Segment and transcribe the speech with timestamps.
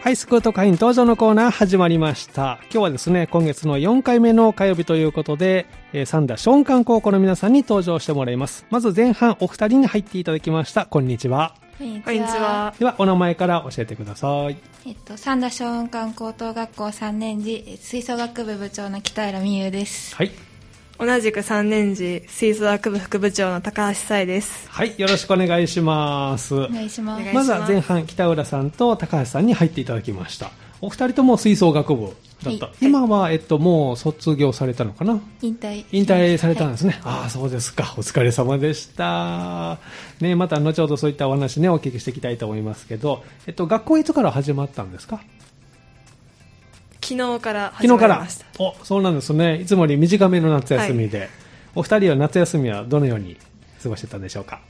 [0.00, 2.58] ハイスクール特派員登場のコーナー始まりました。
[2.62, 8.64] 今日はですね、今月の4回目の火曜日ということで、えー、三田松漢高校の皆さんに登場してもらいます。
[8.70, 10.86] まず前半お二人に入っていただきました。
[10.86, 11.54] こんにちは。
[11.76, 12.74] こんにこんにちは。
[12.78, 14.56] では、お名前から教えてください。
[14.86, 20.16] えっと、三田松雲館高等学校3年次吹奏楽部部長の北浦美優です。
[20.16, 20.30] はい。
[21.00, 24.68] 同じく3年次吹奏楽部副部長の高橋彩です。
[24.68, 26.54] はい、よろしくお願いします。
[26.54, 27.24] お願いします。
[27.32, 30.50] まずは前半、北浦さんと高橋さんに入っていただきました。
[30.82, 32.66] お二人とも吹奏楽部だった。
[32.66, 35.18] はい今は、えっと、もう卒業されたのかな？
[35.40, 35.86] 引退。
[35.90, 36.92] 引退されたんですね。
[36.92, 37.00] ね。
[37.02, 37.94] ああ、そうですか。
[37.96, 39.78] お疲れ様でした。
[40.20, 45.22] ね、また後ほどそういったお話ね、お聞きしていきたいと思いますけど、えっと、学校いつから始まったんですか？
[47.16, 48.14] 昨日から始昨日から？
[48.16, 48.46] まりました。。
[48.58, 49.60] お、そうなんですね。
[49.60, 51.28] いつもより短めの夏休みで。
[51.74, 53.36] お二人は夏休みはどのように
[53.82, 54.60] 過ごしてたんでしょうか？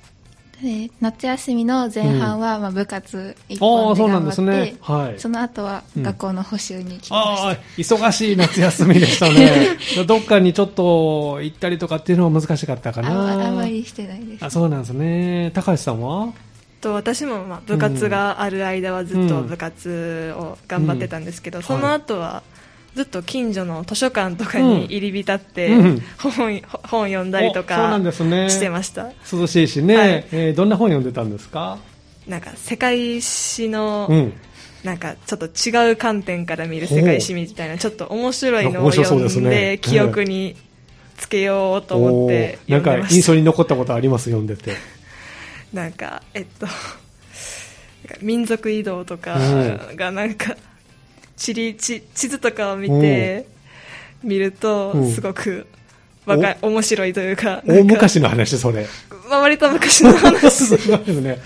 [0.62, 4.78] で夏休みの前半は、まあ、部活一ああ、本でそうなんで頑張って、すね。
[4.80, 5.18] はい。
[5.18, 9.76] その後はうん学校の補習に来まああした。、忙しい夏休みでしたね。
[10.06, 13.48] どっかにちょっと行ったりとかっていうのは難しかったかあな。
[13.48, 14.44] あまりしてないです。
[14.44, 15.50] あそうなんですね。
[15.54, 16.28] 高橋さんは？
[16.80, 21.64] と私もまあ部活がある間はずっと部活を頑張ってたんですけど、うん。
[21.64, 22.42] その後は
[22.94, 26.02] ずっと近所の図書館とかに入り浸ってうん。
[26.18, 28.50] 本,、本読んだりとおそうなんかですね。
[28.50, 29.12] してました。
[29.32, 30.26] 涼しいしね、はい。
[30.32, 31.78] えーどんな本読んでたんですか？
[32.26, 34.32] なんか世界史の、うん。
[34.82, 39.46] なんかちょっと違う観点から見る世界史みたいなちょっと面白いの面を読白そうですね。
[39.46, 40.56] んで記憶に
[41.18, 42.72] つけようと思っておー。
[42.72, 44.30] なんか印象に残ったことあります？
[44.30, 44.72] 読んでて。
[45.72, 46.78] なんかえっとなんか
[48.22, 49.38] 民族移動とか
[49.94, 50.56] がなんか
[51.36, 53.46] 地理地地図とかを見て
[54.22, 55.10] 見るとうん。
[55.10, 55.66] すごく
[56.26, 58.86] わか面白いというかな大昔の話、それ。
[59.28, 60.50] まあ割と昔の話。
[60.50, 61.38] すごいですね。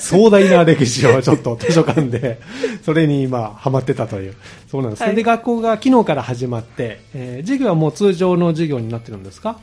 [0.00, 2.38] 壮大な歴史をちょっと図書館で、
[2.84, 4.34] それに今、ハマってたという。
[4.70, 5.00] そうなんです。
[5.00, 5.10] はい。
[5.12, 9.58] それで学校が昨日から始まって、えー授業はもう通常の授業になってるんですか？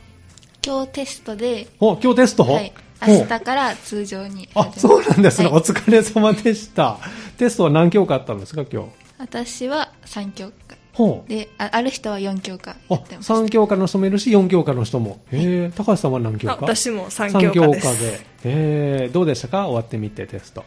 [0.66, 2.42] 今日テストで、お、今日テスト？
[2.42, 2.72] はい、
[3.06, 5.48] 明日から通常におあ、そうなんですね。
[5.48, 6.98] はいお疲れ様でした。
[7.38, 8.88] テストは何教科あったんですか、今日。
[9.18, 10.76] 私は3教科。
[10.92, 11.28] ほう。
[11.28, 13.34] であ、ある人は4教科やあってました。
[13.34, 15.20] 3教科の人もいるし、4教科の人も。
[15.32, 18.12] へえ、高橋さんは何教あ科私も3三教科ですで。
[18.12, 19.66] へえ、どうでしたか？
[19.66, 20.64] 終わってみて、テスト。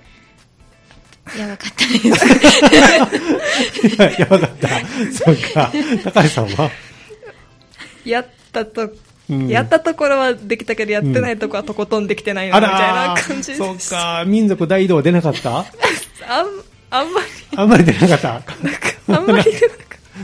[1.37, 1.97] やばかったで
[3.87, 3.87] す。
[3.95, 4.67] いや、やばかった。
[5.11, 5.71] そっか。
[6.03, 6.71] 高橋さんは？
[8.05, 8.97] やったと、うん
[9.29, 14.23] やったところはできたけどやってないところはとことんできてないなあみたいらな感じですそっか。
[14.25, 15.59] 民族大移動出なかった？
[15.59, 15.65] あん
[16.89, 17.21] あんま
[17.57, 18.41] あんまり出なかった？
[19.07, 19.43] りあんまり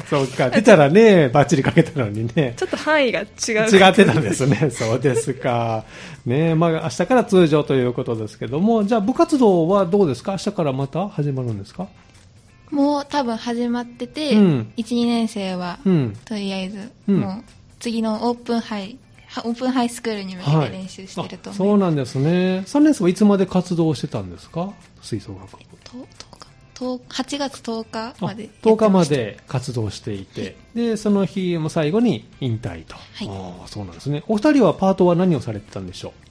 [0.09, 0.49] そっか。
[0.49, 2.53] 出たらね、バッチリかけたのにね。
[2.57, 3.27] ちょっと範囲が違う
[3.69, 4.69] 違ってたんですね。
[4.71, 5.83] そうですか。
[6.25, 10.31] ねまあ明日から通常ということですけども、じゃあ部活動はどうですか？
[10.31, 11.87] 明日からまた始まるんですか？
[12.71, 16.17] もう多分始まってて、うん1、2年生は、うん。
[16.25, 17.43] とりあえず、うんもう
[17.83, 21.67] 次のオープンハイ、はオープンハイスクールに向けて練習してるとあ思い。
[21.69, 22.63] そなんですね。
[22.65, 24.71] 3年生はいつまで活動してたんですか？
[25.01, 25.63] 吹奏楽部。
[26.73, 32.95] と10日8月10日までやって10日まで活動していて、で、その日も最後に引退と。
[32.95, 34.23] はいああ、そうなんですね。
[34.29, 36.22] お二人はパートは何をされてたんでしょう？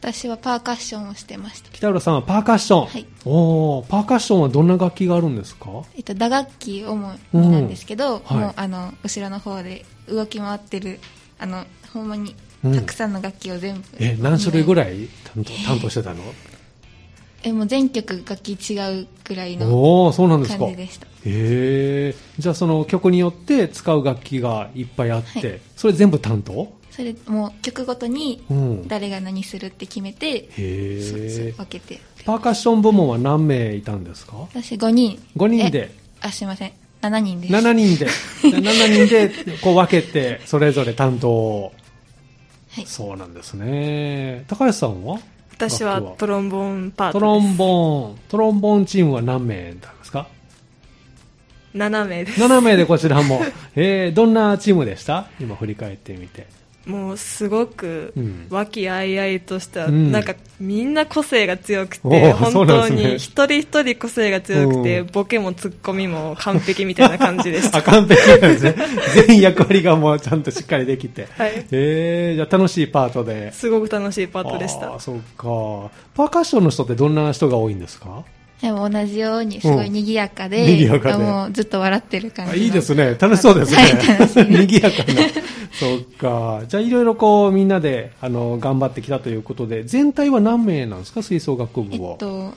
[0.00, 1.68] 私はパーカッションをしてました。
[1.70, 2.86] 北浦さんはパーカッション。
[2.86, 3.06] はい。
[3.26, 5.84] おーパーカッションはどんな楽器があるんですか？
[5.94, 8.22] えっと、打楽器主になんですけど、うん。
[8.24, 8.38] はい。
[8.38, 11.00] もうあの後ろの方で動き回ってる
[11.38, 12.34] あのほんまに
[12.64, 12.74] うん。
[12.74, 16.22] たくさんの楽器を全部、え、何種類ぐいらい担当担当してたの？
[17.42, 20.64] えもう全曲楽器違うぐらいのおおそうなんですか。
[20.64, 21.06] へ感じでした。
[21.26, 22.14] え。
[22.38, 25.60] じゃあその曲によって使う楽器がいっぱいあって、はい。
[25.76, 26.72] それ全部担当？
[27.00, 28.42] それもう曲ごとに
[28.86, 31.54] 誰が何するって決めて、そうそうえ。
[31.56, 31.98] 分けて。
[32.26, 34.36] パーカッション部門は何名いたんですか？
[34.52, 35.18] 私5人。
[35.36, 35.90] 5人で。
[35.92, 36.72] えあすいません。
[37.00, 37.54] 7人です。
[37.54, 38.06] 7人で、
[38.60, 41.72] 7人でこう分けて、それぞれ担当を。
[42.72, 42.86] はい。
[42.86, 44.44] そうなんですね。
[44.48, 45.18] 高橋さんは？
[45.54, 50.26] 私はトロンボーンパートトロンボーン、トロンボーンチームは何名なんですか
[51.74, 53.40] ？7名です ?7 名でこちらも。
[53.76, 55.26] えー、どんなチームでした？
[55.40, 56.46] 今振り返ってみて。
[56.86, 68.74] もうすごくうん和気あいあいとした、うんなんかみんな個性が強くて本当に一人一人個性が強くて、うんボケもツッコミも完璧みたいな感じでしあ、た完璧なんですね。
[69.26, 71.26] 全員役割がもうちゃんとしっかりできて。
[71.36, 73.52] はいえー、じゃあ楽しいパートで。
[73.52, 75.90] すごく楽しいパートでしたそうか。
[76.14, 78.24] パーカッションの人ってどんな人が多いんですか？
[78.60, 83.16] でも同じようにすごい賑やかで,、うん賑やかでもうずっと笑ってる感じいいですね。
[83.18, 83.78] 楽しそうですね。
[83.82, 85.22] はい 賑やかな。
[85.72, 86.62] そっか。
[86.68, 91.22] じゃあいろいろこうみんなで、あの、頑張ってきたということで、全体は何名なんですか？
[91.22, 92.14] 吹奏楽え部は。
[92.14, 92.52] っと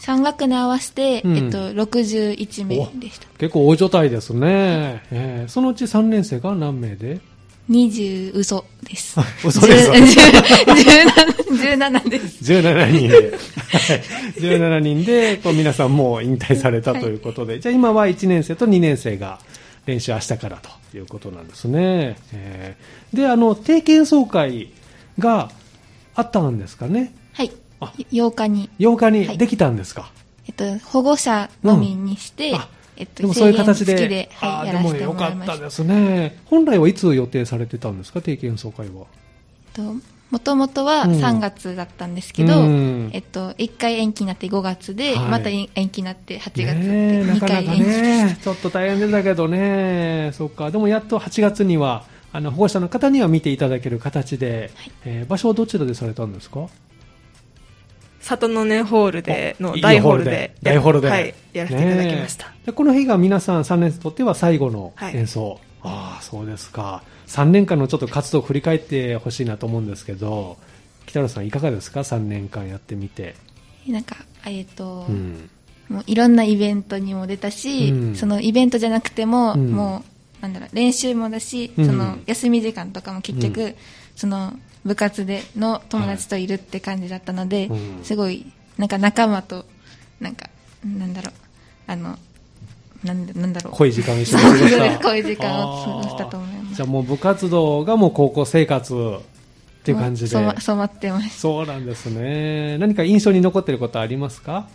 [0.00, 3.26] 3学年合わせて、うんえっと、61名でした。
[3.38, 5.02] 結構大所帯ですね。
[5.10, 7.18] えーそのうち3年生が何名で？
[7.70, 9.16] 20嘘です。
[9.46, 9.94] 嘘です10
[11.50, 12.52] 17です。
[12.52, 13.30] 17人で、はい
[14.40, 19.38] 17人で、こう皆さんもう引退されたということで、じゃあ今は1年生と2年生が
[19.86, 20.58] 練習明日から
[20.90, 22.16] ということなんですね。
[22.32, 24.70] えーで、あの、定期演奏会
[25.18, 25.50] が
[26.14, 27.12] あったんですかね？
[27.32, 27.92] はいあ。
[28.12, 30.10] 8日に、8日にはいできたんですか？
[30.48, 32.68] えっと、保護者のみにして、うんあ
[33.00, 34.08] えっと、でもそういう形で。
[34.08, 35.46] で、はい、やらせてあーでもよもいました。
[35.46, 36.38] からったですね。
[36.44, 39.06] 本来はいつ予定されてたんですか、定期演奏会は。
[39.76, 39.94] えっと
[40.30, 48.00] もともとはうん3月だったんですけど、うんえっと、1回延期になって5月で、はいまた延期になって8月ねえで2なかなか回延期です。
[48.02, 54.70] ね、ちょっと大変でしたけどね、そっか、でもやっと8月には、あの保護者の方には見ていただける形で、
[55.04, 56.68] えー場所はどちらでされたんですか？
[58.20, 65.16] 里の根ホールでの大ホールで大ホールで、はい、やらせていただきました、ねこの日が皆さん3年生にとっては最後のはい。
[65.16, 67.02] 演奏、ああそうですか。
[67.26, 70.58] 3年間のちょっと活動を振り返ってほしいなと思うんですけど
[71.06, 73.34] 北野さんいかがですか？3年間やってみて、
[73.88, 75.50] なんか、えっと、うん。
[75.88, 78.16] もういろんなイベントにも出たし、うん。
[78.16, 79.70] そのイベントじゃなくても、うん。
[79.72, 80.04] も
[80.38, 81.86] う、なんだろう、練習もだし、うん。
[81.86, 83.76] その休み時間とかも結局、う
[84.14, 84.52] その
[84.84, 88.04] 部活での友達といるって感じだったので、うん。
[88.04, 88.46] すごい、
[88.78, 89.64] なんか仲間と、
[90.20, 90.48] なんか、
[90.84, 91.32] なんだろう、
[91.86, 92.18] あの、
[93.04, 93.72] なんだなんだろう。
[93.74, 94.98] 濃い時間を一緒に過ごした。
[95.08, 96.76] 濃い時間を過ごしたと思います。
[96.76, 100.28] じゃあもう部活動がもう高校生活っていう感じで。
[100.30, 101.40] 染ま染まってます。
[101.40, 102.76] そうなんですね。
[102.78, 104.68] 何か印象に残ってることありますか？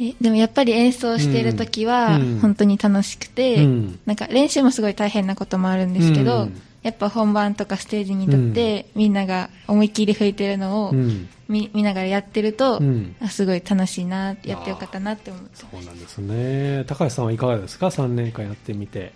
[0.00, 2.38] えでもやっぱり演奏している時はうん。
[2.40, 3.98] 本当に楽しくて、うん。
[4.06, 11.28] なんか練習もすごい大変なこともあるんですけど、うんやっぱ本番とかステージに立って、みんなが思いっきり吹いてるのをうん。
[11.46, 13.16] 見見ながらやってると、うん。
[13.20, 16.84] あすごい楽しいなやってよかったなって思ってそうなんですね。
[16.86, 19.12] 高橋さんはいかがですか？3年間やってみて。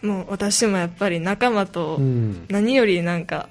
[0.00, 2.46] もう私もやっぱり仲間とうん。
[2.48, 3.48] 何よりなんか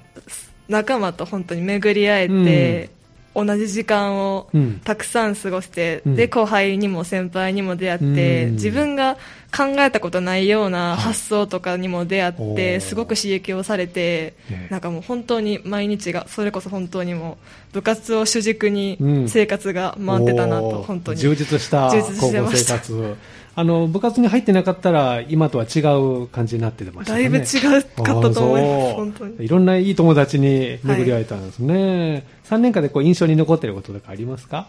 [0.68, 2.90] 仲間と本当に巡り合えて、
[3.34, 4.80] 同じ時間をうん。
[4.80, 6.16] たくさん過ごして、うん。
[6.16, 8.52] で後輩にも先輩にも出会って、うん。
[8.52, 9.16] 自分が
[9.56, 10.96] 考えたことないようはない。
[11.00, 12.80] 発想とかにも出会って、おー。
[12.80, 17.38] すごく刺激をされて、ねなんかもう本当に毎日がそれこそ本当にも
[17.70, 19.28] う部活を主軸にうん。
[19.28, 20.86] 生活が回ってたなと、おー。
[20.86, 21.20] 本当に。
[21.20, 22.78] 充実した充実高校してました。
[22.78, 23.16] 生活
[23.58, 27.28] あの部活に入ってなかったら今とは違う感じになってましたかね。
[27.28, 27.82] だいぶ違かっ
[28.22, 29.44] たと思います本当に。
[29.44, 34.68] いろんないい友達に巡り会えたんですね、3年間でこう印象に残っていることとかありますか？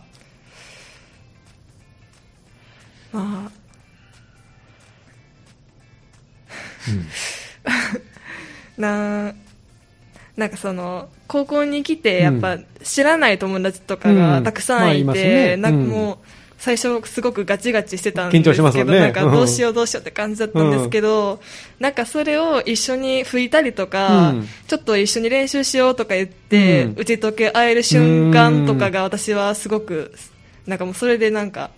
[3.13, 3.51] まあ。
[8.81, 9.35] な
[10.35, 15.57] なんかその高校に来てやっぱ知らない友達とかがたくさんいて、うんまあね。
[15.57, 16.17] なんかもう
[16.59, 18.99] 最初すごくガチガチしてたんです緊張しますけど、ね。
[18.99, 21.39] なんかどうしようどうしようって感じだったんですけど、
[21.79, 24.47] なんかそれを一緒に吹いたりとか、うん。
[24.67, 26.93] ちょっと一緒に練習しようとか言って、うん。
[26.97, 30.13] 打ち解け合える瞬間とかが私はすごく
[30.67, 31.71] なんかもうそれでなんか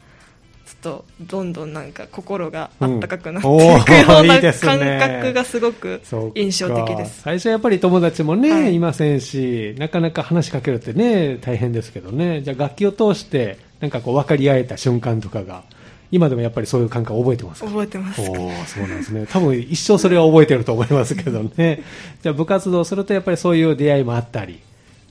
[0.66, 6.02] ちょっとどんどんなんか心があったかくなっていくような 感覚がすごく
[6.34, 7.22] 印象的です。
[7.22, 12.42] 最初はやっぱり友達もね、はいい、ませんし、なかなか話しかけるってね、大変ですけどね。
[12.42, 15.64] じゃあ楽器を通して、なんかこう分かり合えた瞬間とかが、
[16.12, 17.68] 今でもやっぱりそういう感覚覚えてますか？
[17.68, 18.22] 覚えてます。
[18.22, 19.26] おーそうなんですね。
[19.30, 21.84] 多分一生それは覚えてると思いますけどね。
[22.24, 24.60] じゃあ部活動するとやっぱりそういう出会いもあったり。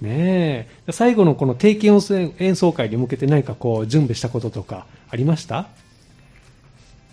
[0.01, 0.93] ねえ。
[0.93, 2.01] 最後のこの定期演
[2.57, 5.67] 奏会に向けて何かこう準備したこととかありました？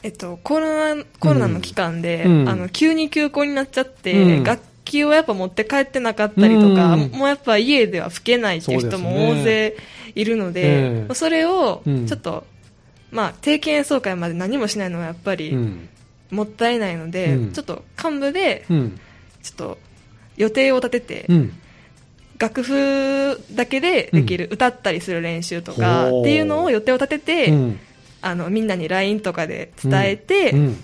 [0.03, 9.77] えっと、コロナ、コロナの期間で、うんあの、急に休校になっちゃって、うん楽器をやっぱ持って帰ってなかったりとか、うんもうやっぱ家では吹けないっていう人も大勢
[10.15, 12.45] いるのえで、えそれをうん、ちょっと、
[13.11, 15.89] まあ、定期演奏会まで何もしないのはやっぱり、うん。
[16.29, 18.99] もったいないので、うんちょっと幹部で、うん。
[19.41, 19.77] ちょっと、
[20.35, 21.53] 予定を立てて、うん。
[22.37, 27.79] 楽譜だけでできる、歌ったりする練習とかっていうのを予定を立てて、うん。
[28.19, 30.83] あのみんなに LINE とかで伝えて、うん。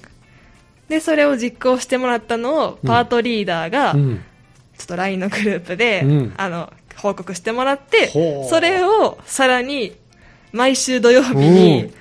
[0.90, 4.24] でそれを実行してもらったのをパートリーダーが、うん。
[4.78, 6.34] ちょっと LINE のグループで、うん。
[6.38, 8.08] あの報告してもらって
[8.50, 9.94] それをさらに
[10.52, 11.94] 毎週土曜日に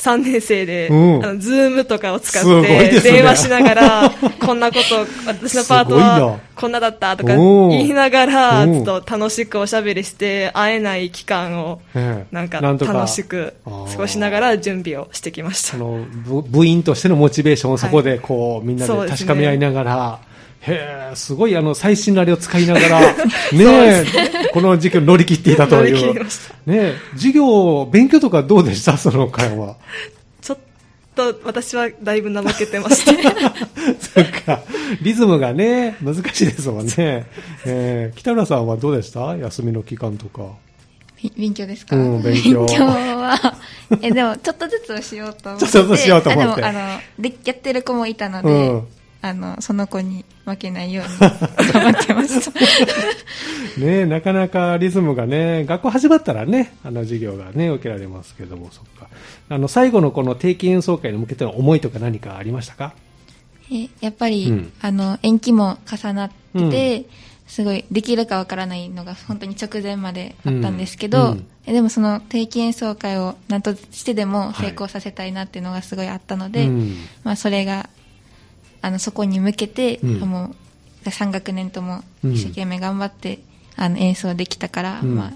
[0.00, 1.24] 3年生で、うん。
[1.24, 12.34] あのズームとかを使って電話しながら こんなこと私のパートはこんなだったとかうん言いながらうんちょっと楽しくおしゃべりして会えない期間をええ。
[12.34, 15.72] なんか楽しく過ごしながら準備をしてきました。
[15.72, 20.18] その部 部員としてのモチベーションをそこでこう、みんなで確かめ合いながら、
[20.62, 23.00] へえ、すごいあの最新のあれを使いながら、
[23.52, 24.04] ねえ、
[24.52, 26.06] この授業乗り切っていたと乗り切いう。
[26.08, 26.54] ねりました。
[26.68, 28.96] え、授業、勉強とかどうでした？
[28.98, 29.76] その会は。
[30.42, 30.58] ちょっ
[31.14, 33.22] と私はだいぶ怠けてまして。
[34.00, 34.62] そっか、
[35.00, 37.26] リズムがね、難しいですもんね。
[37.64, 39.36] えー北浦さんはどうでした？
[39.36, 40.42] 休みの期間とか。
[41.22, 42.66] び勉強ですか、うん勉強。
[42.66, 43.56] は、
[44.02, 45.66] え、でも、ちょっとずつはしようと思って。
[45.68, 46.64] ちょっとずつしようと思って。
[46.64, 48.86] あでも、あの、で、やってる子もいたので、うん
[49.22, 52.52] あの、その子に負けないように頑張ってました。
[53.78, 59.08] ねなかなかリズムがね、学校始まったらね、あの授業がね、受けられますけども、そっか。
[59.48, 62.94] あの、最後のこの定期演奏会に向けての思いとか何かありましたか？
[63.72, 64.72] えやっぱり、うん。
[64.80, 67.06] あの、延期も重なってて、
[67.46, 71.32] すごい、できるかわからないのが本当に直前まであったんですけど、うん。
[71.32, 71.46] うん。
[71.66, 74.68] えでもその定期演奏会を何としてでもはい。
[74.70, 76.96] 成功させたいなっていうのがすごいあったので、うん。
[77.22, 77.88] まあそれが、
[78.82, 80.20] あの、そこに向けて、うん。
[80.20, 80.54] も
[81.04, 82.32] う、3学年ともうん。
[82.34, 83.40] 一生懸命頑張って、
[83.76, 85.14] あの、演奏できたから、うん。
[85.16, 85.32] まあ、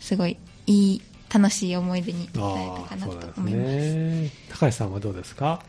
[0.00, 0.36] すごい、
[0.66, 3.94] いい、楽しい思い出になれたかなと思います。
[3.94, 4.30] ね。
[4.50, 5.60] 高橋さんはどうですか？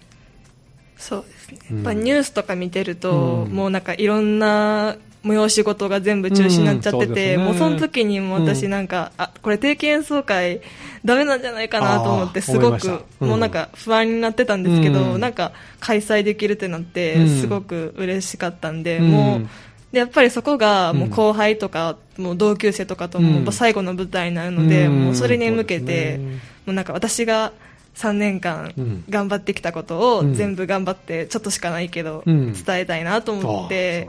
[0.97, 3.51] そうですね、うんやっぱニュースとか見てると、うん。
[3.51, 4.95] もうなんかいろんな
[5.27, 7.45] 催し事が全部中止になっちゃってて、うんね。
[7.45, 10.61] もうその時にも私なんか、あこれ定期演奏会
[11.03, 13.29] ダメなんじゃないかなと思ってすごくうん。
[13.29, 15.21] もうなんか不安になってたんですけど、うん。
[15.21, 17.41] なんか開催できるってなってうん。
[17.41, 19.11] すごく嬉しかったんで、うん。
[19.11, 19.47] もう
[19.91, 23.35] でやっぱりそこがもううん後輩とか、もう同級生とかともうん。
[23.35, 25.05] やっぱ最後の舞台になるので、うん。
[25.05, 26.17] もうそれに向けて、
[26.65, 27.53] もうなんか私が
[27.97, 29.03] 3年間うん。
[29.09, 30.33] 頑張ってきたことをうん。
[30.33, 32.53] 全部頑張ってちょっとしかないけどうん。
[32.53, 34.07] 伝えたいなと思って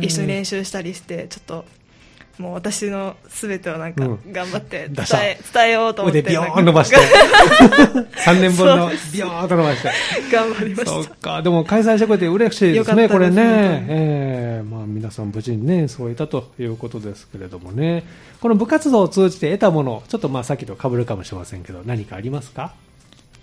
[0.00, 1.64] 一緒に練習したりしてちょっと
[2.38, 4.32] もう私の全てをなんかうん。
[4.32, 6.96] 頑張って伝え伝えようと思って腕ビヨーン伸ばして。
[8.24, 9.90] 3年分のビヨーンと伸ばして。
[10.32, 12.94] 頑張りまそっしたか、でも開催してくれて嬉しいです。
[12.94, 13.42] ね、これね。
[13.88, 14.62] ええ。
[14.62, 18.04] まあ皆さん無事にね、そういたということですけれどもね。
[18.40, 22.72] この部活動を通じて得たもの、ちょっとまあさっきと被るかもしれませんけど、何かありますか？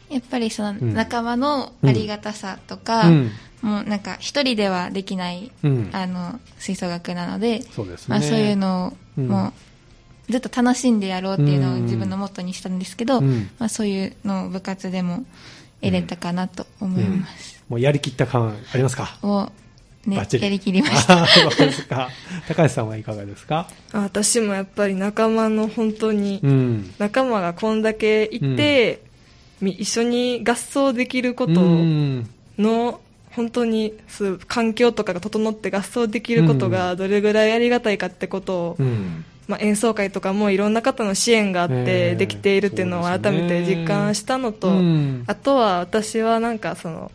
[0.09, 0.93] やっぱりそのん。
[0.93, 3.31] 仲間のありがたさとか、うん。
[3.61, 5.89] もうなんか一人ではできない、うん。
[5.91, 8.13] あの吹奏楽なので、そうですね。
[8.13, 9.27] まあ、そういうのをうん。
[9.27, 9.53] も
[10.29, 11.83] うずっと楽しんでやろうっていうのをうん。
[11.83, 13.49] 自分のモットーにしたんですけど、うん。
[13.59, 15.25] まあ、そういうのを部活でも
[15.81, 19.17] 得れたかなと思います、もうやりきった感ありますか？
[19.21, 19.49] を、
[20.07, 20.43] ねバッチ、リ。
[20.43, 21.25] やりきりました。
[22.47, 23.67] 高橋さんはいかがですか？
[23.93, 26.93] あ私もやっぱり仲間の本当にうん。
[26.97, 29.06] 仲間がこんだけいて、み
[29.61, 32.29] 一緒に合奏できることうん。
[32.57, 32.99] の
[33.31, 33.93] 本当に
[34.47, 39.25] 環境とかが整って合奏できることがどれぐらいありがたいかってことを、うん。
[39.47, 45.23] まあ、演奏会とかもいろんな方の支援があっええてできているっていうのを改めて実感したのと、うん。
[45.27, 47.11] あとは私はなんかその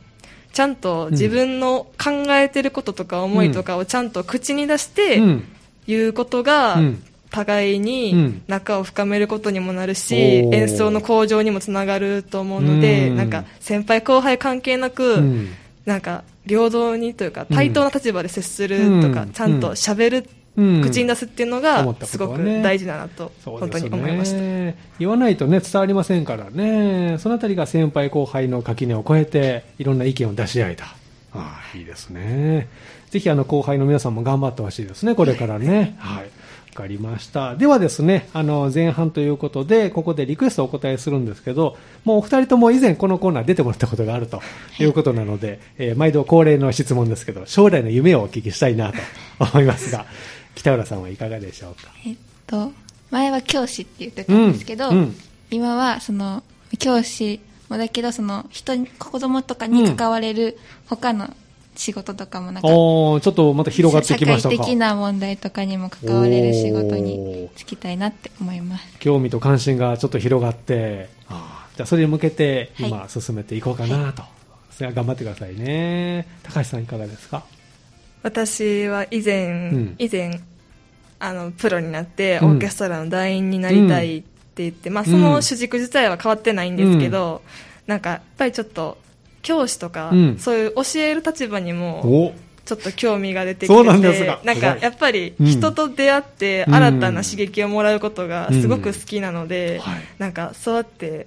[0.53, 5.45] ちゃんと自分の考えてることとか思いとかをちゃんと口に出してうん。
[5.85, 15.49] 言うことがうん互いうにん仲を深めることにもなるし、おー演奏の向上にもつながると思うので、うんなんか先輩後輩関係なく、うん
[15.85, 24.37] なんか平等にというか対等な立場で接するとか、うんちゃんと喋る、うん口に出すっていうの思がすごく大事だなと本当に思いました。
[24.39, 24.77] ね。
[24.99, 27.17] 言わないとね、伝わりませんからね。
[27.19, 30.85] そのあたりが先輩後輩の垣根を越えて、いろんな意見を出し合えた。
[31.35, 32.69] ああ、いいですね。
[33.11, 35.97] ぜひあの後輩の皆さんも頑張ってほしいですね、これからね。
[35.99, 36.31] はい。
[36.75, 37.55] わかりました。
[37.55, 44.41] ではですね、あの、前半ということで、ここでリクエストをお答えするんですけど、もうお二人とも以前このコーナー出てもらったことがあると
[44.81, 48.99] いうことなので、えー毎度恒例の質問ですけど、将来の夢をお聞きしたいなと
[49.53, 50.07] 思いますが、
[50.55, 51.91] 北浦さんはいかがでしょうか？
[52.07, 52.73] えっと、
[53.11, 55.17] 前は教師って言ってたんですけど、うんうん。
[55.51, 56.43] 今はその
[56.79, 61.29] 教師もだけどその人に子供とかに関われる他の
[61.75, 64.55] 仕事とかもなんか、ちょっとまた広がってきましたか。
[64.55, 68.99] 社会的な問題とかにも関われる仕事に就きたいなって思います。
[68.99, 71.77] 興味と関心がちょっと広がって、あー。
[71.77, 72.89] じゃあそれに向けてはい。
[72.91, 74.23] 今進めていこうかなと。
[74.71, 76.27] それは頑張ってくださいね。
[76.43, 77.45] 高橋さんいかがですか？
[78.23, 79.95] 私は以前、ん。
[79.99, 80.41] 以前
[81.19, 82.51] あのプロになってうん。
[82.53, 87.41] オーケストラの団員になりたいって言って、まあ、その主軸自体は変わってないんですけど、
[87.87, 88.99] なんかやっぱりちょっと
[89.43, 90.39] 教師とか、うん。
[90.39, 92.35] そういう教える立場にもお。
[92.65, 94.41] ちょっと興味が出てきてそうなんですか
[94.81, 95.47] やっぱりうん。
[95.47, 96.75] 人と出会ってうん。
[96.75, 100.03] 新たな刺激をもらうことがすごく好きなので、はい。
[100.19, 101.27] なんかそうやって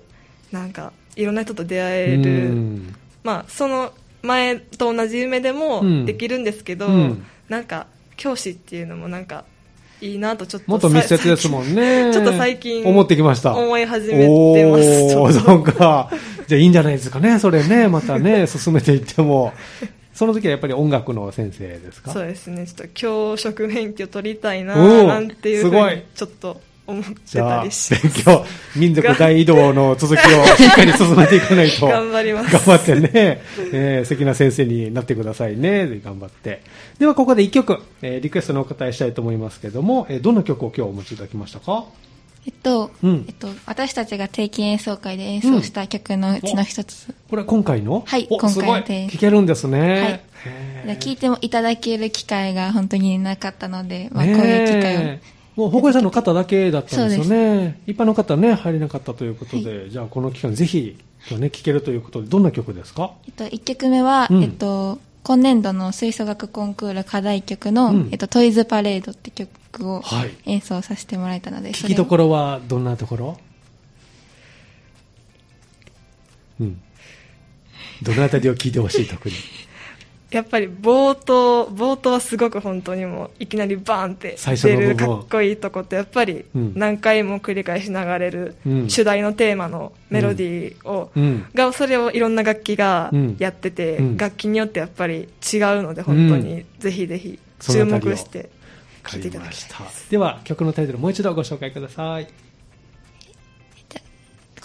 [0.52, 2.96] なんかいろんな人と出会えうる、ん。
[3.24, 3.92] まあ、その
[4.22, 6.06] 前と同じ夢でもうん。
[6.06, 7.26] できるんですけど、うん。
[7.50, 9.44] なんか教師っていうのもなんか
[10.02, 12.12] いいなとちょっともっと密接ですもんね。
[12.14, 13.56] ちょっと最近思ってきました。
[13.56, 16.10] 思い始めてますおー、そうか。
[16.48, 17.88] じゃあいいんじゃないですかね、それね。
[17.88, 19.54] またね、 進めていっても。
[20.14, 22.12] その時はやっぱり音楽の先生ですか？
[22.12, 24.76] そうですねちょっと教職免許取りたいな
[25.06, 30.22] なんていうふうにちょっと思ってじゃあ、たりし勉強、民族大移動の続きを
[30.58, 31.88] しっかり進めていかないと。
[31.88, 35.88] 頑張ります頑張ってね、えー素敵な先生になってくださいね。
[35.88, 36.62] ぜひ頑張って。
[37.00, 41.86] では、ここで一曲、えーリクエストのお答えしたいと思いますけども、えーどんな曲を今日お持ちいただきましたか？
[42.48, 47.08] えっと、うんえっと、私たちが定期演奏会で演奏した曲のうちの一つ。
[47.28, 48.04] これは今回の？
[48.06, 49.80] はいお今回のすごいで聴けるんですね。
[49.80, 55.18] はいへーで聞いてもいただける機会が本当になかったので、まあ、こねういう機会を。
[55.58, 57.80] えもう保護者の方だけだったんですよね。
[57.88, 60.98] 一般の方はね、入れなかったということで、じゃあこの期間ぜひ、
[61.28, 63.14] 今日ね、聴けるということで、どんな曲ですか？
[63.26, 64.44] えっと、1曲目は、うん。
[64.44, 68.10] えっと、今年度の吹奏楽コンクール課題曲の、うん。
[68.12, 70.32] えっと、トイズパレードって曲をはい。
[70.46, 73.40] 演奏させてもらえたので、聞きどころろはどんなところ？
[76.60, 76.82] うん。
[78.04, 79.36] どのあたりを聞いてほしい、特に。
[80.36, 86.74] やっぱり冒頭冒頭はすごく本当にもういきなりバーンって出るかっこいいとこってやっぱりうん。
[86.76, 91.46] 何回も繰り返し流れるうん主題のテーマのメロディーを、うん。
[91.54, 93.38] がそれをいろんな楽器がうん。
[93.40, 94.18] やってて、うん。
[94.18, 95.30] 楽器によってやっぱり違う
[95.84, 98.50] ので本当にぜひぜひ注目して
[99.06, 100.12] 聴いていただきたいです。
[100.12, 102.28] では、曲のタイトルもう一度ご紹介ください。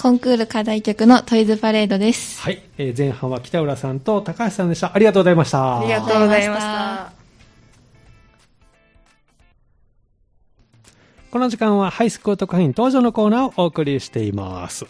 [0.01, 2.41] コンクール課題曲のトイズパレードです。
[2.41, 2.63] はい。
[2.79, 4.95] えー前半は北浦さんと高橋さんでした。
[4.95, 5.81] ありがとうございました。
[5.81, 7.21] ありがとうございましあた。
[11.31, 14.87] この時間はハイスクール特派員登場のコーナーをお送りしています。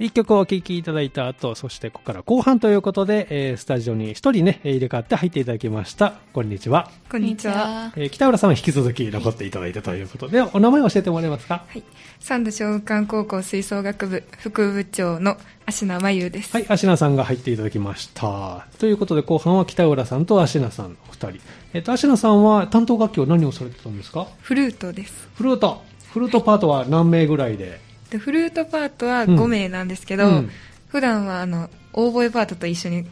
[0.00, 6.14] 一曲お聴きいただいた後、そしてここから後半ということで、えースタジオに一人ね、えー入れ替わって入っていただきました。
[6.32, 6.90] こんにちは。
[7.08, 7.92] こんにちは。
[7.94, 11.62] えー北浦さんは引き続き残っていただいたということで、お名前を教えてもらえますか？
[11.68, 11.84] はい、
[12.18, 15.36] 三田小学高校吹奏楽部副部長の
[15.66, 16.52] 芦名真優です。
[16.52, 18.66] はい、芦名さんが入っていただきました。
[18.80, 21.40] ということで、後半は北浦さんと芦名さん、お二人。
[21.72, 24.26] えっ、と、芦名さんは担当楽器を何をされてたんですか？
[24.40, 25.28] フルートです。
[25.36, 25.84] フルート。
[26.12, 27.93] フルートパートは何名ぐらいで？
[28.14, 29.40] でフルートパートはうん。
[29.40, 30.50] 5名なんですけど、うん。
[30.86, 33.06] 普段はあのオーボエパートと一緒に、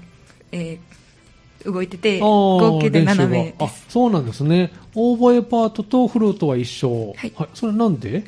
[0.52, 0.92] えー
[1.64, 3.68] 動いてて合計で7名あ。
[3.88, 4.72] そうなんですね。
[4.96, 7.14] オーボエパートとフルートは一緒。
[7.16, 7.32] はい。
[7.54, 8.24] それなんで？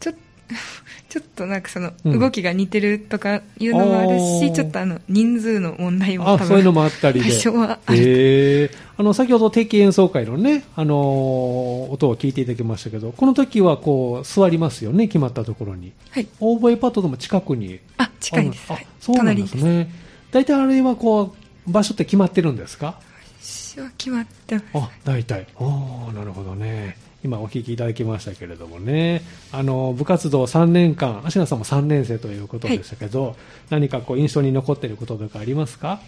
[0.00, 0.12] ちょ
[1.10, 2.18] ちょっとなんかそのうん。
[2.18, 4.52] 動きが似てるとかいうのもあるし、あー。
[4.52, 7.28] ちょっとあの人数の問題も多分あそういうのもあったりで。
[7.28, 7.98] 多少はある。
[7.98, 15.92] へえあの先ほど定期演奏会のね、あのー音を聞いていただきましたけどこの時はこう座りますよね決まったところに。
[16.10, 16.28] はい。
[16.40, 17.80] オーボエパートでも近くに。
[17.98, 19.90] あ近いです、あはい、そうなんですね。
[20.30, 21.34] 大体あれはこ
[21.66, 22.98] う場所って決まってるんですか？
[23.40, 25.46] 私は決まってますあ大体。
[25.56, 26.96] ああなるほどね。
[27.22, 29.22] 今お聞きいただきましたけれどもね。
[29.52, 33.36] あの部活動3年間芦名さんも3年生ということでしたけど、
[33.70, 36.00] 何かこう印象に残っていることとかありますか、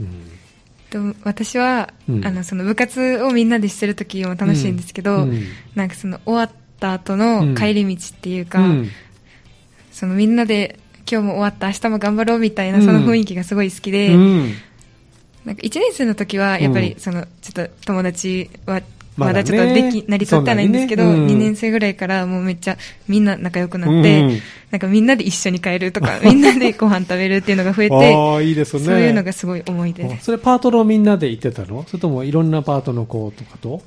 [0.00, 0.08] うん、
[0.92, 2.26] と私は、うん。
[2.26, 5.30] あのその部活をみんなでしてる時も楽しいんですけど、うん。
[5.30, 5.42] うん
[5.74, 8.88] なんかその終わった後の帰り道っていうか、うん。
[9.90, 10.78] そのみんなで
[11.10, 12.84] 今日も終わった明日も頑張ろうみたいなうん。
[12.84, 14.54] その雰囲気がすごい好きで、うん。
[15.44, 16.84] なんか1年生の時はやっぱうん。
[16.84, 18.82] りそのちょっと友達は
[19.16, 21.32] まだちょっとでき、なりとってはないんですけど、そんなにね。
[21.34, 21.40] うん。
[21.40, 24.38] 2年生ぐらいからもうめっちゃみんな仲良くなって、うん
[24.72, 28.80] なんかみんなで一緒に帰るとか、みんなでご飯食べるっていうのが増えて、 ああいいですね。
[28.80, 30.14] そういうのがすごい思い出です。
[30.14, 31.84] あそれパートのみんなで行ってたの？
[31.86, 33.44] それともいろんなパートの子と？
[33.44, 33.82] かと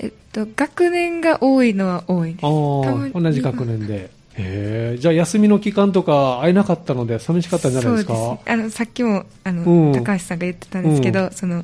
[0.00, 2.42] えっと、学年が多いのは多いです。
[2.42, 4.10] 同じ学年で。
[4.36, 8.38] へえじゃあ休みの期間とか会えなかったので寂しかったんじゃないですか？
[8.46, 9.92] あのさっきもあの、うん。
[9.92, 11.62] 高橋さんが言ってたんですけど、うその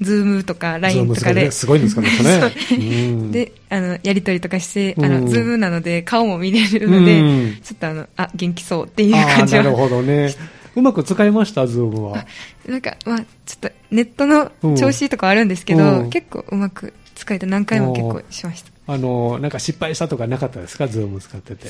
[0.00, 1.50] Zoomとか LINE とかで。
[1.50, 1.88] すごいね。
[1.88, 2.78] すごいんですかねそれ。
[2.78, 3.10] ねう。
[3.12, 3.32] ん。
[3.32, 5.24] であのやり取りとかして、あうん。
[5.24, 7.56] の Zoomなので顔も見れるので、うん。
[7.62, 10.34] ちょっとあのあ元気そうっていうあ感じはあなるほどね。
[10.74, 12.26] うまく使いました、 Zoomは。
[12.66, 13.24] なんかまあちょ
[13.56, 16.10] っとネットの調子とかはあるんですけど、うん。
[16.10, 18.70] 結構うまく使えて何回も結構しました。
[18.86, 21.68] あの、なんか失敗したとかなかったですか、ズーム使ってて。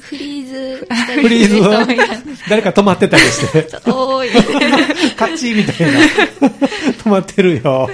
[0.00, 0.86] フリーズ
[1.20, 1.86] フリーズは
[2.48, 4.28] 誰か止まってたりして、多い。
[5.16, 6.00] カッチーみたいな。
[7.04, 7.88] 止まってるよ。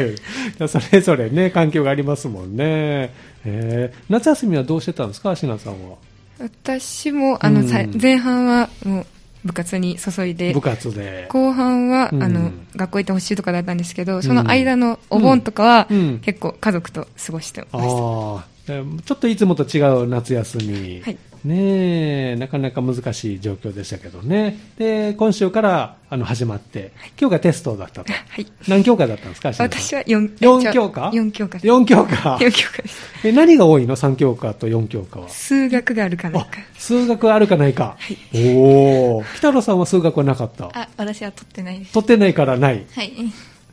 [0.68, 3.12] それぞれね、環境がありますもんね。
[3.44, 5.96] えー夏休みはどうしてたんですか、芦名さんは。
[6.38, 9.06] 私もあの、さうん前半はもう
[9.44, 11.26] 部活に注いで部活で。
[11.28, 21.00] 後半は、うんあの学校行ってほしいとかだったんですけどその間のお盆とかは、うん結構家族と過ごしてました、ああ、えーちょっといつもと違う夏休み。
[21.02, 24.58] はいねえ、なかなか難しい状況でしたけどね。
[24.76, 28.12] で、今週からあの始まって、今日がテストだったと。
[28.12, 28.46] はい。
[28.68, 29.48] 何教科だったんですか？
[29.56, 31.66] 私は4、4教科？4教科です。
[31.66, 32.36] 4教科。
[32.36, 33.26] 4教科です。
[33.26, 35.28] え、何が多いの ?3 教科と4教科は。
[35.30, 37.96] 数学があるかないあか。、数学あるかないか。
[38.34, 39.24] おお。
[39.36, 40.66] 北野さんは数学はなかった？
[40.74, 41.92] あ、私は取ってないです。
[41.94, 42.84] 取ってないからない。
[42.94, 43.12] はい。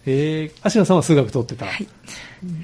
[0.06, 1.66] えー、芦野さんは数学取ってた？
[1.66, 1.88] はい。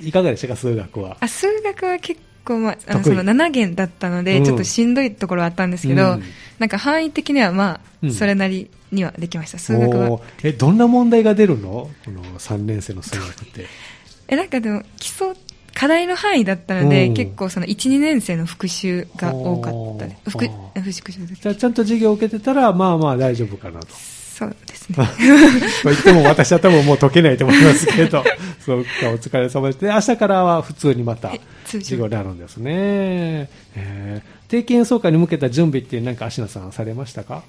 [0.08, 1.18] いかがでしたか、数学は。
[1.20, 4.46] あ、数学は結構、まあ、あの、その7限だったので、うん。
[4.46, 6.24] ちょっとしんどいところはあったんですけど、うん。
[6.60, 8.12] なんか範囲的にはまあ、うん。
[8.14, 9.60] それなりにはできました。
[9.60, 10.20] 数学は。
[10.44, 11.90] え、どんな問題が出るの？
[12.06, 13.66] この3年生の数学って。
[14.28, 15.34] え、なんかでも、基礎、
[15.74, 17.14] 課題の範囲だったので、うん。
[17.14, 20.30] 結構その1、2年生の復習が多かった。
[20.30, 20.46] 復
[20.82, 23.88] 復習じゃあ、ちゃんと授業を受けてたら、まあまあ大丈夫かなと。
[24.36, 24.96] そうですね。
[25.84, 28.24] と言っても私は多分もう解けないと思いますけど、
[28.66, 29.80] そうか、お疲れ様です。
[29.82, 31.32] で、明日からは普通にまた
[31.66, 33.50] 授業になるんですね。
[33.76, 37.42] えー定期演奏会に向けた準備ってなんか芦名さんされましたか？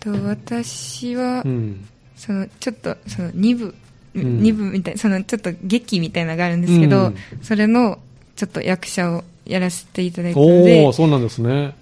[0.00, 1.88] と私はう、ん。
[2.14, 3.74] その、ちょっと、その2部、
[4.14, 7.98] うん二部みたいな、その、ちょっと劇みたいなのがあるんですけど、うんそれの、
[8.36, 11.72] ちょっと役者をやらせていただいたのおでお、そうなんですね。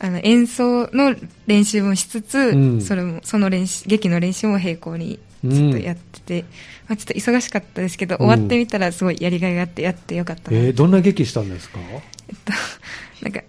[0.00, 1.14] あの、演奏の
[1.46, 2.80] 練習もしつつ、うん。
[2.80, 6.44] それも、その練習、劇の練習も並行に、ちょっとやってて、
[6.88, 8.26] まあちょっと忙しかったですけど、うん。
[8.26, 10.56] 終わってみたらすごいやりがいがあって、やってよかったな。
[10.56, 11.78] えー、どんな劇したんですか？
[12.28, 12.52] えっと、
[13.22, 13.42] なんか、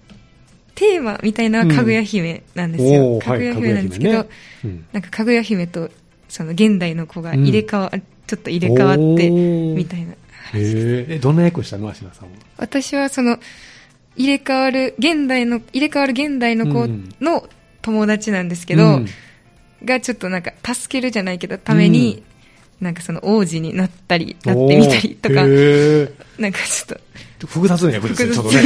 [0.75, 3.19] テーマみたいなのはかぐや姫なんですよ。
[3.19, 4.23] かぐや姫なんですけど、は
[4.63, 4.79] いね。
[4.93, 5.91] なんかかぐや姫と、
[6.29, 7.91] その現代の子が入れ替わ、
[8.27, 10.13] ちょっと入れ替わって、みたいな。
[10.53, 11.13] へー。
[11.15, 11.89] え、どんな役したの？
[11.89, 12.31] 芦名さんは。
[12.57, 13.37] 私はその、
[14.19, 17.47] 入れ替わる、現代の、入れ替わる現代の子うんの
[17.81, 19.07] 友達なんですけど、うん
[19.85, 22.21] がちょっとなんか、助けるじゃないけど、ために、
[22.81, 26.97] なんかその王子になったり、なってみたりとかなんかちょっ
[27.39, 28.61] と、ー複雑な役ですね、ちょっとね。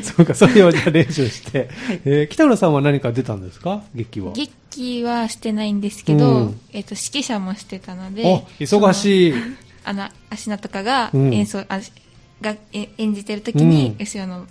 [0.02, 1.68] そうか、それをじゃあ練習して。
[2.06, 3.82] えー北村さんは何か出たんですか？
[3.94, 4.32] 劇は。
[4.32, 8.94] 劇はしてないんですけど、うんえっ、と、指揮者もしてたので、お、忙い。
[8.94, 9.34] しい。
[9.84, 11.78] あの、芦名とかがうん演奏、あ
[12.44, 14.04] がえ演じてる時に、うん。
[14.04, 14.46] 後ろの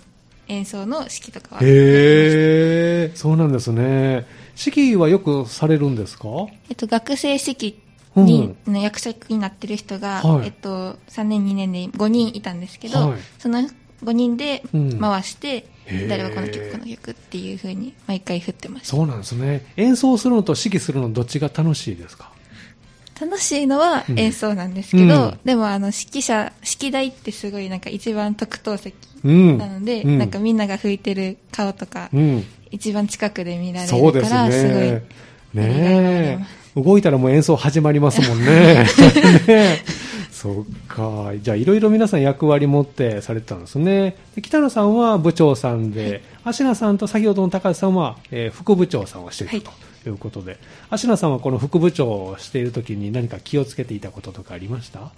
[0.48, 1.60] 演奏の指揮とかは。
[1.62, 4.26] へえ、そうなんですね。
[4.62, 6.28] 指揮はよくされるんですか？
[6.68, 7.80] えっと、学生式
[8.14, 10.46] に、の役職になってる人が、はい。
[10.46, 13.18] えっと、3年2年で5人いたんですけど、はい。
[13.38, 13.60] その
[14.02, 14.98] 5人でうん。
[15.00, 16.08] 回して、へー。
[16.08, 18.88] 誰はこの曲、この曲っていう風に毎回振ってました。
[18.88, 19.72] そうなんですね。
[19.76, 22.33] 演奏するのと指揮するのどっちが楽しいですか？
[23.20, 29.58] 楽しいのはうん演奏なんですけど、うんでもあの指揮者、指揮台ってすごいなんか一番特等席うん。
[29.58, 32.44] なので、うんなんかみんなが吹いてる顔とか、うん。
[32.70, 35.02] 一番近くで見られるから、すごい、ね。
[35.54, 36.46] ね。
[36.76, 38.44] 動いたらもう演奏始まりますもんね。
[38.84, 38.88] ね
[39.46, 39.78] え
[40.30, 41.32] そっか。
[41.40, 44.16] じゃあ、いろいろ皆さん役割持ってされてたんですね。
[44.34, 49.62] で北野さんは部長さんで、芦名さんと先ほどの高橋さんは、えー副部長さんをしていたとい
[50.12, 50.58] うことで、
[50.90, 55.12] 芦名さんはこの副部長をしているときに何か気をつけていたこととかありました？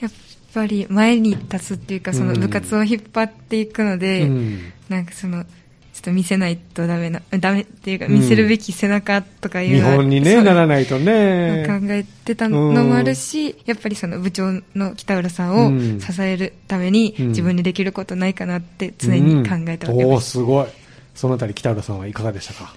[0.00, 0.12] やっ
[0.52, 4.72] ぱり前に立つっていうか、その部活を引っ張っていくので、うん。
[4.88, 5.50] なんかその、ちょ
[5.98, 11.66] っと見せないとダメな、ダメっていうか、うん見せるべき背中とかいう日のは本にね、ならないとね。
[11.66, 15.96] 考えてたのもあるし、やっぱりその部長の北浦さんうん。
[15.96, 17.28] を支えるために、うん。
[17.28, 20.20] 自分にできることないかなって常に考えておりうんお。
[20.20, 20.66] すごい。
[21.14, 22.74] そのあたり北浦さんはいかがでしたか？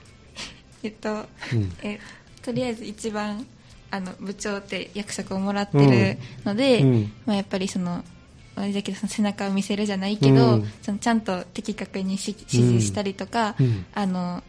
[0.83, 1.71] えっと、うん。
[1.83, 1.99] え
[2.41, 3.45] とりあえず一番
[3.91, 7.11] あの部長って役職をもらってるので、うん。
[7.25, 8.03] まあ、やっぱりその
[8.55, 10.71] 同じだけどその背中を見せるじゃないけど、うん。
[10.81, 13.85] そのちゃんと的確に指指示したりとか、うん。
[13.93, 14.43] あの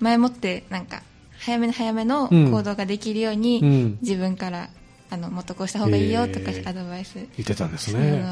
[0.00, 1.02] 前もってなんか
[1.38, 2.50] 早めの早めのうん。
[2.50, 3.98] 行動ができるように、うん。
[4.00, 4.68] 自分から
[5.10, 7.14] あのもっとこうした方がいいよとかアドバイス。
[7.14, 8.24] 言ってたんですね。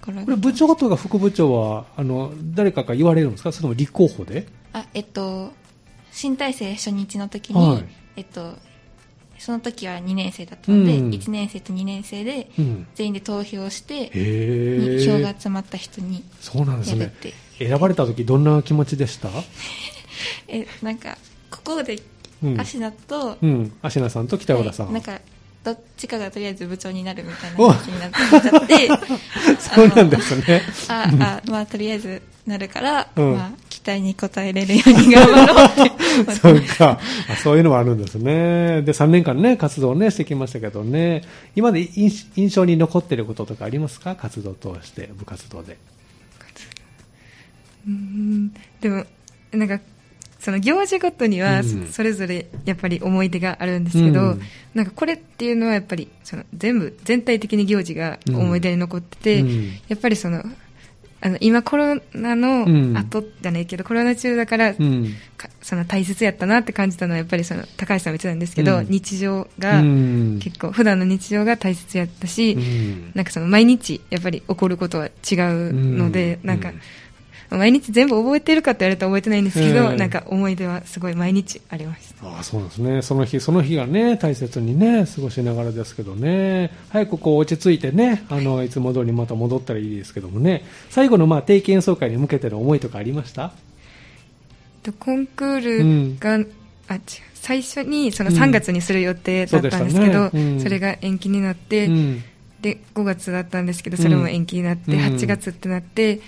[0.00, 3.50] これ部長とか副部長は、あの、誰かが言われるんですか？
[3.50, 4.46] それとも立候補で？
[4.72, 5.52] あえっと
[6.16, 7.84] 新体制初日の時に、はい
[8.16, 8.54] えっと
[9.38, 12.86] その時は2年生だったので、うん1年生と2年生でうん。
[12.94, 15.04] 全員で投票して、へえ。
[15.06, 17.12] 票が集まった人にそうなんですね
[17.58, 19.28] 選ばれた時どんな気持ちでした？
[20.48, 21.18] えなんか
[21.50, 22.00] ここで
[22.42, 23.72] うん芦名と、うん。
[23.82, 24.86] 芦名さんと北浦さん。
[24.86, 25.20] はいなんか
[25.64, 28.88] どっちかがとりあえず部長になるみたいな気になっちゃって
[29.60, 30.62] そうなんですね。
[30.88, 37.36] ああまあとりあえずなるから、うんまあ、期待に応えれるように頑張ろうって そうかあ。
[37.42, 38.82] そういうのもあるんですね。
[38.82, 41.22] で、3年間ね、活動をね、してきましたけどね。
[41.56, 44.14] 今まで印印象に残ってることとかありますか？
[44.14, 45.76] 活動を通して、部活動で。
[47.86, 49.04] うんでも、
[49.52, 49.80] なんか、
[50.40, 54.40] その行事ごとにはうんそれぞれやっぱり思い出があるんですけど、うん
[54.74, 60.44] なんかこれっていうのはやっぱりその全部全体的に行事が思い出に残ってて、うんやっぱりその
[61.20, 62.92] あの、今コロナうん。
[62.92, 65.14] の後じゃないけど、コロナ中だから、うん。
[65.36, 68.86] かその大切やったなって感じたのはやっぱりその高橋さんも言ってたんですけど、うん。
[68.88, 70.38] 日常うがん。
[70.40, 73.12] 結構普段の日常が大切やったし、うん。
[73.14, 76.48] なんかその毎日やっぱり起こることは違うので、うん。
[76.48, 76.72] なんか
[77.56, 79.96] 毎日全部覚えてるかって言われたら覚えてないんですけど、うん。
[79.96, 82.28] なんか思い出はすごい毎日ありました。
[82.28, 88.68] ああそうですね、その日、その日がね、大切にね、過ごしながらですけどね、早くこう落ち着いてね、あのい。
[88.68, 93.52] つも通りまた戻ったらいいですけどもね、最後のまあ定期演奏会に向けての思いとかありました？
[94.82, 96.34] とコンクールが、
[96.88, 97.00] あ違う。
[97.34, 100.44] 最初にその3月にする予定だったんですけど、そうでしたね。
[100.52, 100.60] うん。
[100.60, 102.22] それが延期になって、うん。
[102.60, 104.98] で5月だったんですけどそれも延期になって、うん。
[104.98, 106.20] 8月ってなって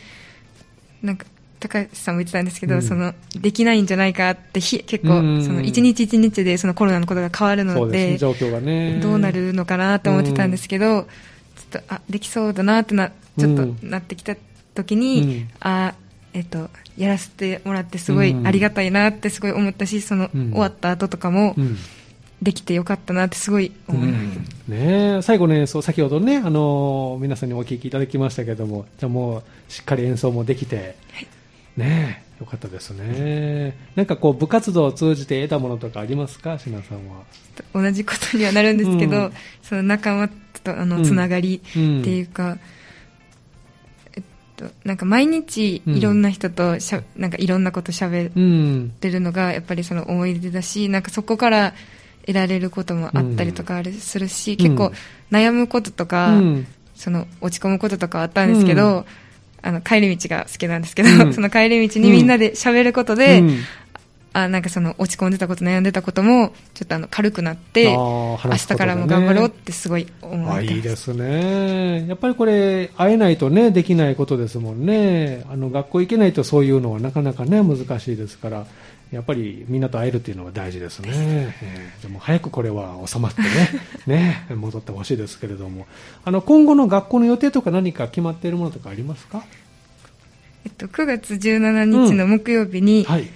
[1.02, 1.26] なんか
[1.60, 2.82] 高橋さんも言ってたんですけど、うん。
[2.82, 5.44] そのできないんじゃないかってひ結構、うん。
[5.44, 9.00] その1日1日でそのコロナのことが変わるそのでうですね、状況がね。
[9.00, 14.36] どうなるのかなと思ってたんですけど、ちょっとあできそうだなってなちょっとなってきた
[14.74, 15.48] 時に、うん。
[15.60, 15.94] あ
[16.34, 18.46] えっとやらせてもらってすごいうん。
[18.46, 20.50] ありがたいなってすごい思ったしその、うん。
[20.52, 21.76] 終わった後とかもうん
[22.42, 30.96] できてよかったなってすごい思いました、ねえ最後の演奏、先ほどね、あのー皆さんにお聞きいただきましたけども、じゃあもうしっかり演奏もできて、
[31.76, 33.76] ねえよかったですね。
[33.96, 37.22] なんかこう部活動を通じて得たものとかありますか、しなさんは。
[37.74, 39.32] 同じことにはなるんですけど、うん。
[39.62, 40.28] その仲間
[40.62, 40.88] とあうん。
[40.88, 42.58] のつながりってうんいうか、
[44.14, 44.22] えっ
[44.56, 48.92] と、なんか毎日いろんな人としゃ、なんかいろんなこと喋うん。
[48.94, 51.74] ってるのがやっぱりその思い出だしなんかそこから
[52.28, 54.92] 得られることもあったりとかあるするし、結構
[55.32, 56.66] 悩むこととか、うん。
[56.94, 59.04] その落ち込むこととかあったんですけど、うん。
[59.62, 61.32] あの帰り道が好きなんですけど、うん。
[61.32, 63.58] その帰り道にみんなで喋ることで、うん。
[64.34, 70.74] あなんかその落ち込んでたこと悩んでたこともちょっとあの軽くなって、あー明日からも頑張ろうってすごい思あってます。
[70.74, 72.06] いいですね。
[72.06, 75.44] やっぱりこれ、会えないとね、できないことですもんね。
[75.50, 78.66] あの、学校行けないとそういうのはなかなかね、難しいですから、
[79.10, 81.08] やっぱりみんなと会えるっていうのは大事ですね。
[81.14, 83.48] えーでも早くこれは収まってね、
[84.06, 85.86] ね、戻ってほしいですけれども。
[86.24, 89.44] あの、今後の学校の予定とか何か決まっているものとかありますか？
[90.66, 93.28] えっと、9月17日の木曜日に、はい。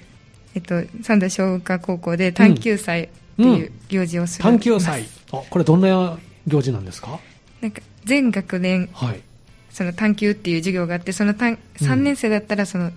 [0.54, 5.06] えっと、三田小科高校で探究祭っていう行事をする、探究祭。
[5.32, 7.18] あ、これどんな行事なんですか？
[7.62, 9.20] なんか全学年はい。
[9.70, 12.90] その探究っていう授業があってその探3年生だったらその,、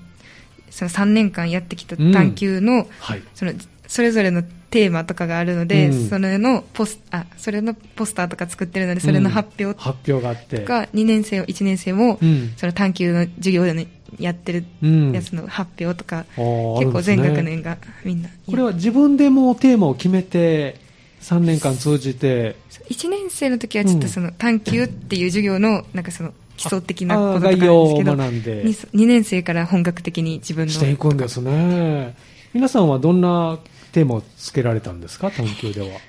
[0.75, 3.21] その3年間やってきた探究の,、はい。
[3.33, 3.53] その
[3.87, 6.09] それぞれのテーマとかがあるので、うん。
[6.09, 9.65] それのポスあそれのポスターとか作ってるのでそれの発表。
[9.65, 10.59] うん発表があって。
[10.59, 12.53] とか、2年生1年生も、うん。
[12.57, 13.87] その探究の授業で
[14.19, 15.13] やってるうん。
[15.13, 18.27] やつの発表とか、結構全学年がみんな。
[18.45, 20.81] これは自分でもうテーマを決めて、
[21.21, 22.57] 3年間通じて、
[22.89, 32.15] 1年生の時はちょっとその探究っていう授業のなんかその基礎的なこととかなんですけど要を学んで 2, 年生から本格的に自分のしていくんですね。
[32.53, 33.59] 皆さんはどんな
[33.91, 35.99] テーマをつけられたんですか、探究では。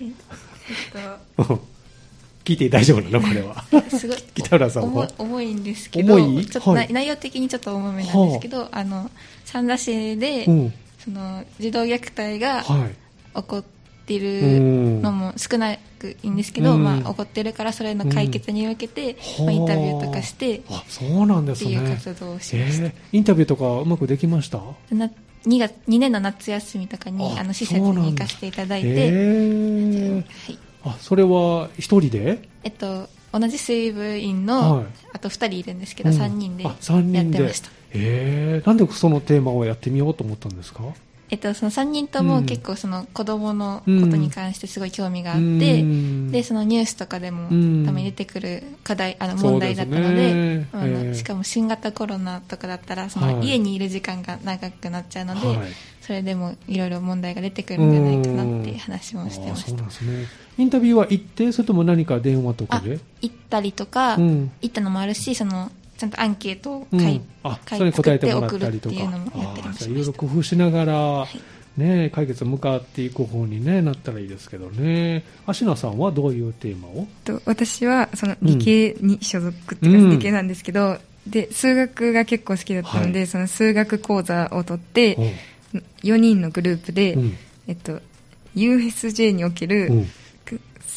[2.44, 3.20] 聞いて大丈夫なの？
[3.20, 3.64] これは。
[3.90, 6.46] すごい 北浦さんは重い重いんですけど重い？
[6.46, 9.10] ちょっとな、はい内容的にちょっと重めなんですけど、あの
[9.44, 10.72] 三田市で、うん。
[11.04, 12.90] その児童虐待がはい。
[13.36, 13.79] 起こってい
[14.18, 16.84] るのも少なくいいんですけど、うん。
[16.84, 21.76] まあ、起こってるからそれの解決に向けて、まあ、インタビューとかしてあ、そうなんですね。
[21.76, 24.58] っていう活動をしました、えーインタビューとかうまくできました？
[24.92, 25.10] な
[25.46, 30.20] 2, 月2年の夏休みとかにああの施設に行かせていただいて、えーは
[30.52, 30.58] い。
[30.84, 32.48] あ、それは一人で？
[32.64, 34.86] えっと、同じ水部員の、はい。
[35.12, 36.16] あと2人いるんですけど、うん。
[36.16, 36.64] 3人で。
[36.64, 37.70] やってました。
[37.92, 40.82] えー、なんでそのテーマをやってみようと思ったんですか？
[41.30, 42.26] えっと、その3人とうん。
[42.26, 45.44] も結構その子供のことに関してすごい興味があって、
[45.82, 46.30] うん。
[46.32, 47.86] でそのニュースとかでもうん。
[47.86, 53.34] ために出てくる課題あの問題だったのでえあのえしかも新型コロナとかだったらそはい。
[53.36, 55.58] の家にいる時間が長くなっちゃうので、はい。
[56.00, 59.82] それでもいろいろ問題が出てくるんじゃないかなって話もしてました。
[59.82, 60.26] ね。
[60.58, 64.50] インタビューは行ってそれとも何か電話とかあで行ったりとか、うん。
[64.60, 67.00] 行ったのもあるしそのちゃんとアンケートをうん。
[67.00, 68.94] 書い,、あ書それに答えてもら作ったりとか。
[68.94, 68.98] い
[69.94, 71.26] ろいろ工夫しながら、
[71.76, 75.24] ね、解決向かっていく方に、ね、なったらいいですけどね。
[75.46, 77.06] 芦名さんはどういうテーマを？
[77.24, 80.10] と私はその理系に所属っていうか、うん。
[80.10, 83.26] 理系なんですけどで数学が結構好きだったので、はい。
[83.26, 85.20] その数学講座を取ってう。
[85.20, 87.36] ん4人のグループで、うん。
[87.68, 88.00] えっと、
[88.56, 90.08] USJ における、うん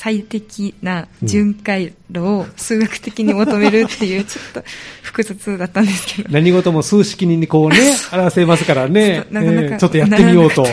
[0.03, 4.63] 最適な巡回路を数学的に求めるっていう ちょっと
[5.01, 7.77] 複雑だったんですけど何事も数式にこうね、
[8.11, 9.15] 表せますからね。
[9.15, 10.67] ちょっとなかなかえーちょっとやってみようと。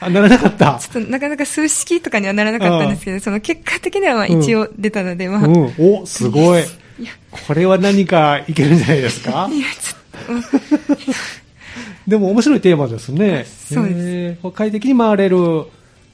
[0.00, 0.80] あ、ならなかった。
[0.82, 5.74] ちょっとなかなか数式とかにはならなかったんですけどその結果的にはまあうん一応出たので、まあうん。
[5.78, 6.64] お、 すごい。
[7.30, 9.48] これは何かいけるんじゃないですか？
[12.08, 13.46] でも面白いテーマですね。
[13.72, 15.66] そうですえー快適に回れる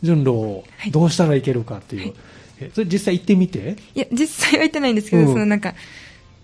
[0.02, 2.12] 順路をはいどうしたらいけるかっていう。
[2.74, 3.76] それ実際行ってみて？
[3.94, 5.32] いや、実際は行ってないんですけど、うん。
[5.32, 5.74] そのなんか、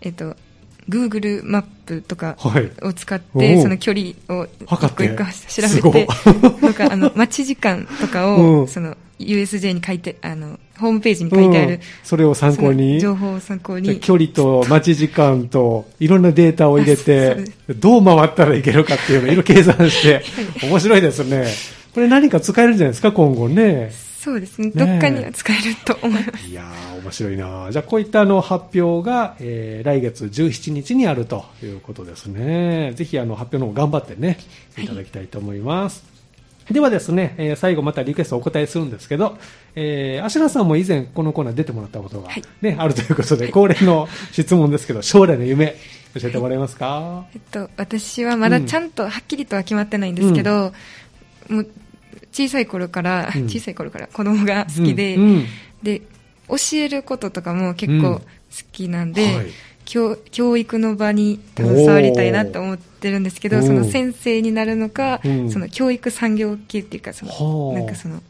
[0.01, 0.37] えっと、
[0.89, 2.71] Google マップとかはい。
[2.83, 6.09] を使っおうて、その距離を一個一個調べて、
[6.61, 8.63] なんかあの、待ち時間とかうん。
[8.63, 17.37] を、その、USJ に書いて、あの、ホームページに書いてあるうん、それを参考そにの情報を参考に、距離と待ち時間といろんなデータを入れて
[17.69, 20.23] で、どう回ったらいけるかっていうのをいろいろ計算して、
[20.67, 21.47] 面白いですね。
[21.95, 23.93] これ何か使えるんじゃないですか、今後ね。
[24.25, 26.47] そうですね、ねどっかには使えると思います。
[26.49, 27.69] いやー、面白いな。
[27.71, 32.93] じゃあ、こういったあの発表が、えー来月17日にあるということですね。
[32.95, 34.39] ぜひあの発表の方頑張ってね、
[34.79, 36.03] いただきたいと思います。
[36.71, 39.37] ではですね、えー最後またリクエストお答えするんですけど、
[39.75, 42.43] えー、芦名さんも以前このコーナー出てもらったことが、はい。
[42.63, 45.77] ね、あるということで、恒例の質問ですけど、将来の夢、
[46.19, 50.73] 教えてもらえますか、えっと、私はまだちゃんとはっきりとは決まってないんですけど、
[51.51, 51.69] もう
[52.35, 53.45] 小さい頃から、うん。
[53.45, 55.47] 小さい頃から子供が好きで、うんうん。
[55.83, 56.03] で
[56.49, 58.23] 教えることとかも結構好
[58.73, 59.47] きなんで、はい。
[59.85, 65.51] 教教育の場に携わりたいなと思ってるんですけどその先生になるのか、うん。
[65.51, 67.79] その教育産業系っていうかそはのあ。
[67.79, 68.21] なんかその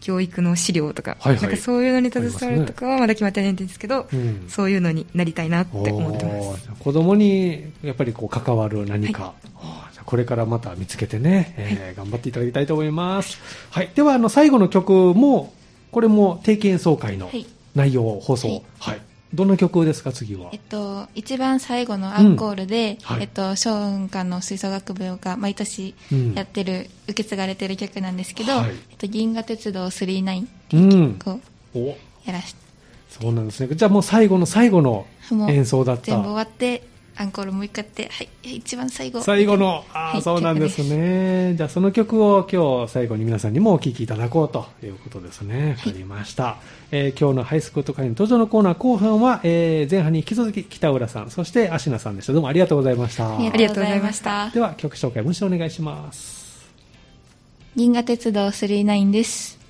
[0.00, 1.42] 教育の資料とか、はいはい。
[1.42, 4.46] なんかそういうのに携わるとかはまだ決まってないんですけど、うん。
[4.48, 6.68] そういうのになりたいなって思ってます。
[6.80, 13.38] 子供にやっぱりこう関わる何か、あーじゃあこれからまた見つけてね、えー頑張っていただきたいと思います。
[13.70, 13.90] はい。
[13.94, 15.52] では、あの、最後の曲も、
[15.90, 19.00] これも定期演奏会のはい内容、放送、ははいい。
[19.34, 20.50] どんな曲ですか、次は？
[20.52, 20.60] えっ。
[20.68, 31.40] と、一番最後のアンコールで、うんはいえっと、小雲館の吹奏楽部が毎年うんやってる、受け継がれてる曲なんですけど、はいえっと、銀河鉄道39っていう曲を
[31.74, 31.86] お、
[32.26, 32.54] やらし
[33.08, 33.74] そうなんですね。
[33.74, 35.06] じゃあもう最後の最後の
[35.48, 36.34] 演奏だっ全部終た。
[36.34, 36.82] わって、
[37.16, 39.20] アンコールもう一回やって、はい、一番最後。
[39.20, 41.54] 最後の、ああ、はいそうなんですね。
[41.56, 45.76] じゃあその曲を今日最後に皆さんにもお聴きいただこうということですね。
[45.78, 46.56] わかりました。
[46.90, 52.32] えー今日のハイスクート会の登場のコーナー後半は、えー前半に引き続き北浦さん、そして芦名さんでした。
[52.32, 53.36] どうもありがとうございました。
[53.36, 54.50] ありがとうございました。
[54.50, 56.70] では曲紹介もう一度お願いします。
[57.76, 59.61] 銀河鉄道39です。